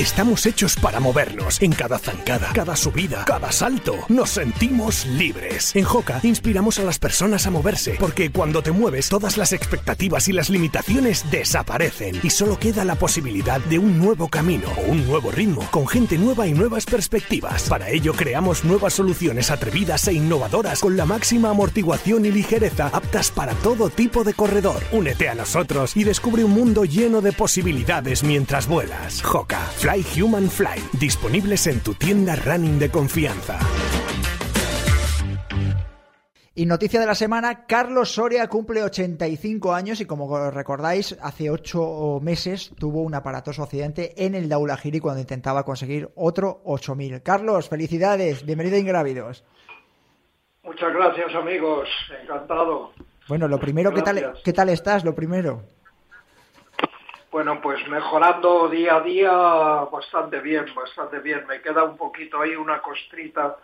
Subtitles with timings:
[0.00, 1.60] Estamos hechos para movernos.
[1.60, 5.76] En cada zancada, cada subida, cada salto, nos sentimos libres.
[5.76, 10.26] En Joca inspiramos a las personas a moverse, porque cuando te mueves, todas las expectativas
[10.28, 15.06] y las limitaciones desaparecen y solo queda la posibilidad de un nuevo camino o un
[15.06, 17.68] nuevo ritmo, con gente nueva y nuevas perspectivas.
[17.68, 23.30] Para ello creamos nuevas soluciones atrevidas e innovadoras con la máxima amortiguación y ligereza aptas
[23.30, 24.82] para todo tipo de corredor.
[24.92, 29.20] Únete a nosotros y descubre un mundo lleno de posibilidades mientras vuelas.
[29.20, 29.60] Joca,
[29.90, 33.58] Fly Human Fly, disponibles en tu tienda running de confianza.
[36.54, 42.20] Y noticia de la semana, Carlos Soria cumple 85 años y como recordáis, hace 8
[42.22, 47.22] meses tuvo un aparatoso accidente en el Daulagiri cuando intentaba conseguir otro 8000.
[47.22, 49.44] Carlos, felicidades, bienvenido a Ingrávidos.
[50.62, 51.88] Muchas gracias amigos,
[52.22, 52.92] encantado.
[53.26, 55.04] Bueno, lo primero, ¿qué tal, ¿qué tal estás?
[55.04, 55.64] Lo primero.
[57.30, 61.46] Bueno, pues mejorando día a día bastante bien, bastante bien.
[61.46, 63.56] Me queda un poquito ahí una costrita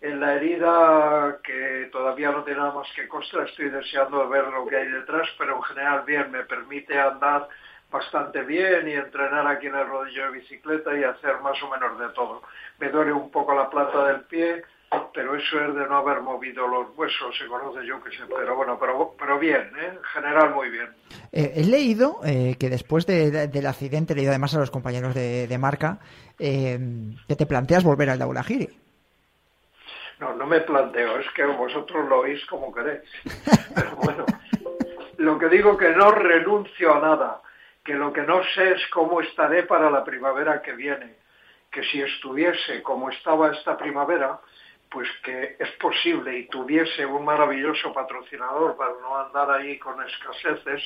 [0.00, 3.44] en la herida que todavía no tiene nada más que costra.
[3.44, 7.48] Estoy deseando ver lo que hay detrás, pero en general bien, me permite andar
[7.88, 11.96] bastante bien y entrenar aquí en el rodillo de bicicleta y hacer más o menos
[12.00, 12.42] de todo.
[12.78, 14.64] Me duele un poco la planta del pie,
[15.12, 18.56] pero eso es de no haber movido los huesos, se conoce yo que sé, pero
[18.56, 19.92] bueno, pero, pero bien, ¿eh?
[19.92, 20.88] en general muy bien.
[21.32, 25.58] Eh, he leído eh, que después del accidente, he leído además a los compañeros de,
[25.58, 25.98] marca,
[26.38, 28.68] que te planteas volver al Daulagiri.
[30.20, 33.02] No, no me planteo, es que vosotros lo oís como queréis.
[33.74, 34.24] Pero bueno,
[35.18, 37.42] lo que digo que no renuncio a nada,
[37.84, 41.16] que lo que no sé es cómo estaré para la primavera que viene,
[41.70, 44.40] que si estuviese como estaba esta primavera,
[44.90, 50.82] pues que es posible y tuviese un maravilloso patrocinador para no andar ahí con escaseces,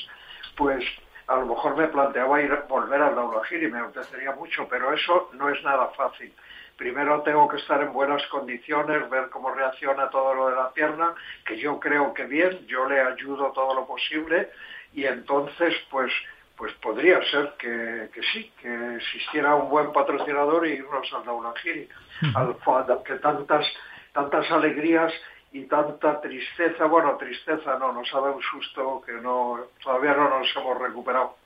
[0.57, 0.85] pues
[1.27, 5.31] a lo mejor me planteaba ir volver al Daulagir y me apetecería mucho, pero eso
[5.35, 6.33] no es nada fácil.
[6.77, 11.15] Primero tengo que estar en buenas condiciones, ver cómo reacciona todo lo de la pierna,
[11.45, 14.51] que yo creo que bien, yo le ayudo todo lo posible
[14.93, 16.13] y entonces pues
[16.57, 21.89] pues podría ser que, sí, que existiera un buen patrocinador y irnos al Daulagiri,
[22.37, 22.57] al
[23.03, 23.67] que tantas
[24.13, 25.13] tantas alegrías
[25.53, 30.29] y tanta tristeza, bueno, tristeza no, nos ha dado un susto que no, todavía no
[30.29, 31.37] nos hemos recuperado.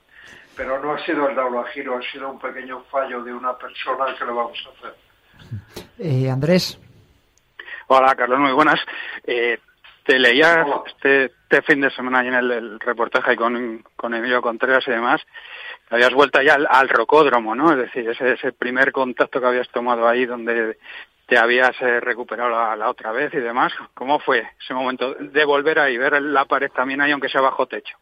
[0.55, 1.35] Pero no ha sido el
[1.73, 4.95] giro, ha sido un pequeño fallo de una persona que lo vamos a hacer.
[5.99, 6.79] Eh, Andrés.
[7.87, 8.79] Hola, Carlos, muy buenas.
[9.23, 9.59] Eh,
[10.03, 14.91] te leía este, este, fin de semana en el, reportaje con, con Emilio Contreras y
[14.91, 15.21] demás,
[15.87, 17.71] que habías vuelto ya al, rocódromo, ¿no?
[17.71, 20.77] Es decir, ese, ese primer contacto que habías tomado ahí donde
[21.27, 23.73] te habías eh, recuperado la, otra vez y demás.
[23.93, 27.67] ¿Cómo fue ese momento de volver ahí, ver la pared también ahí, aunque sea bajo
[27.67, 27.97] techo?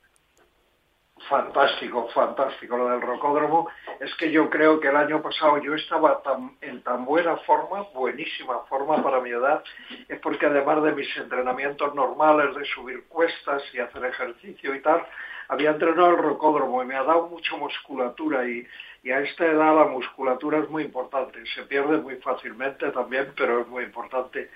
[1.30, 2.78] Fantástico, fantástico.
[2.78, 3.68] Lo del rocódromo
[4.00, 6.22] es que yo creo que el año pasado yo estaba
[6.62, 9.64] en tan buena forma, buenísima forma para mi edad,
[10.08, 15.04] es porque además de mis entrenamientos normales de subir cuestas y hacer ejercicio y tal,
[15.48, 18.68] había entrenado el rocódromo y me ha dado mucha musculatura y,
[19.02, 21.44] y a esta edad la musculatura es muy importante.
[21.56, 24.52] Se pierde muy fácilmente también, pero es muy importante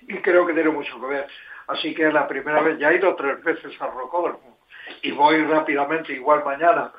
[0.00, 1.26] y creo que tiene mucho que ver.
[1.66, 4.55] Así que la primera vez, ya he ido tres veces al rocódromo
[5.02, 6.92] y voy rápidamente, igual mañana,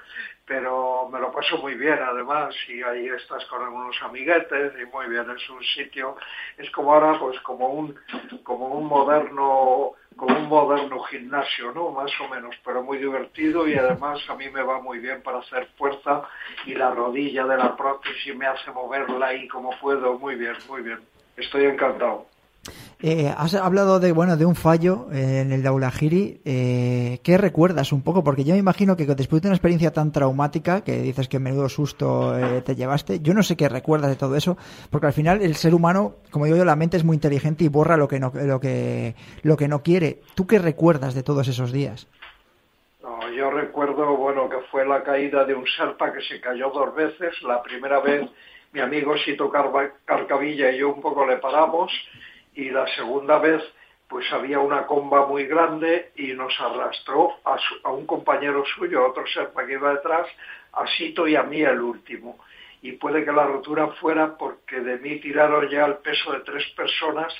[0.45, 5.07] pero me lo paso muy bien además y ahí estás con algunos amiguetes y muy
[5.07, 6.15] bien, es un sitio,
[6.57, 7.99] es como ahora pues como un,
[8.43, 11.91] como un moderno como un moderno gimnasio, ¿no?
[11.91, 15.39] Más o menos, pero muy divertido y además a mí me va muy bien para
[15.39, 16.23] hacer fuerza
[16.65, 20.81] y la rodilla de la prótesis me hace moverla ahí como puedo, muy bien, muy
[20.81, 20.99] bien.
[21.35, 22.25] Estoy encantado.
[22.99, 26.41] Eh, has hablado de bueno de un fallo eh, en el Daulagiri.
[26.45, 28.23] Eh, ¿Qué recuerdas un poco?
[28.23, 31.69] Porque yo me imagino que después de una experiencia tan traumática, que dices que menudo
[31.69, 34.57] susto eh, te llevaste, yo no sé qué recuerdas de todo eso,
[34.89, 37.67] porque al final el ser humano, como digo yo, la mente es muy inteligente y
[37.67, 40.21] borra lo que no, lo que, lo que no quiere.
[40.33, 42.07] ¿Tú qué recuerdas de todos esos días?
[43.03, 46.95] No, yo recuerdo, bueno, que fue la caída de un Serpa que se cayó dos
[46.95, 47.35] veces.
[47.43, 48.27] La primera vez
[48.73, 49.51] mi amigo Sito
[50.05, 51.91] Carcavilla y yo un poco le paramos
[52.57, 53.63] y la segunda vez
[54.09, 59.27] pues había una comba muy grande y nos arrastró a, un compañero suyo, a otro
[59.27, 60.27] ser que iba detrás,
[60.73, 62.39] a Sito y a mí el último.
[62.81, 66.65] Y puede que la rotura fuera porque de mí tiraron ya el peso de tres
[66.75, 67.31] personas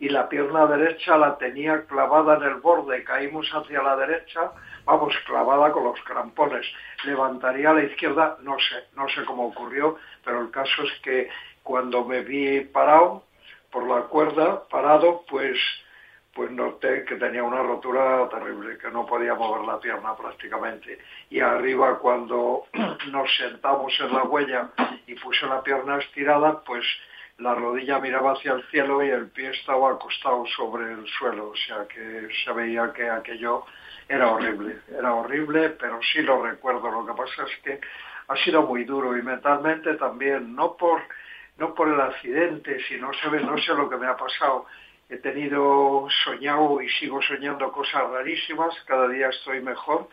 [0.00, 4.50] y la pierna derecha la tenía clavada en el borde, caímos hacia la derecha,
[4.84, 6.66] vamos, clavada con los crampones.
[7.04, 11.28] Levantaría a la izquierda, no sé, no sé cómo ocurrió, pero el caso es que
[11.62, 13.24] cuando me vi parado,
[13.74, 15.58] por la cuerda, parado, pues,
[16.32, 20.96] pues noté que tenía una rotura terrible, que no podía mover la pierna prácticamente.
[21.28, 22.66] Y arriba cuando
[23.10, 24.70] nos sentamos en la huella
[25.08, 26.84] y puse la pierna estirada, pues
[27.38, 31.56] la rodilla miraba hacia el cielo y el pie estaba acostado sobre el suelo, o
[31.56, 33.64] sea que se veía que aquello
[34.08, 36.92] era horrible, era horrible, pero sí lo recuerdo.
[36.92, 37.80] Lo que pasa es que
[38.28, 41.02] ha sido muy duro y mentalmente también, no por
[41.58, 44.66] no por el accidente, sino no sé lo que me ha pasado,
[45.08, 50.08] he tenido soñado y sigo soñando cosas rarísimas, cada día estoy mejor,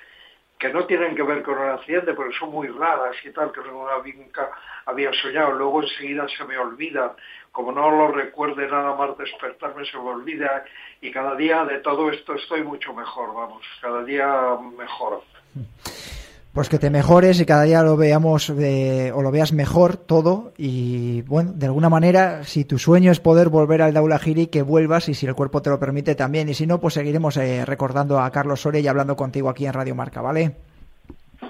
[0.59, 3.61] que no tienen que ver con el accidente, pero son muy raras y tal, que
[3.61, 4.51] nunca
[4.85, 7.11] había soñado, luego enseguida se me olvidan,
[7.51, 10.63] como no lo recuerde nada más despertarme se me olvida.
[11.01, 15.23] Y cada día de todo esto estoy mucho mejor, vamos, cada día mejor.
[16.53, 20.51] Pues que te mejores y cada día lo veamos eh, o lo veas mejor todo
[20.57, 24.61] y bueno, de alguna manera, si tu sueño es poder volver al Daula Giri, que
[24.61, 27.63] vuelvas y si el cuerpo te lo permite también y si no, pues seguiremos eh,
[27.63, 30.57] recordando a Carlos Soria y hablando contigo aquí en Radio Marca, ¿vale?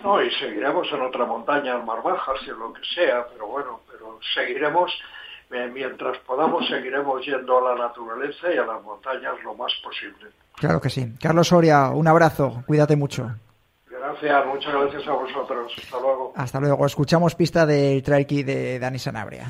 [0.04, 4.20] No, y seguiremos en otra montaña, bajas y en lo que sea, pero bueno, pero
[4.36, 4.92] seguiremos,
[5.50, 10.30] eh, mientras podamos, seguiremos yendo a la naturaleza y a las montañas lo más posible.
[10.58, 11.14] Claro que sí.
[11.20, 13.32] Carlos Soria, un abrazo, cuídate mucho.
[14.12, 15.74] Gracias, muchas gracias a vosotros.
[15.78, 16.34] Hasta luego.
[16.36, 16.86] Hasta luego.
[16.86, 19.50] Escuchamos pista del trail de Dani Sanabria.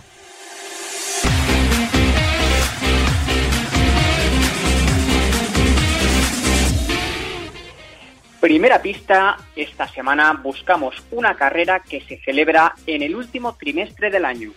[8.39, 14.25] Primera pista, esta semana buscamos una carrera que se celebra en el último trimestre del
[14.25, 14.51] año.